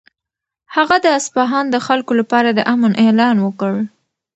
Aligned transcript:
هغه 0.75 0.95
د 1.03 1.07
اصفهان 1.19 1.65
د 1.69 1.75
خلکو 1.87 2.11
لپاره 2.19 2.49
د 2.53 2.59
امن 2.73 2.91
اعلان 3.03 3.35
وکړ. 3.41 3.73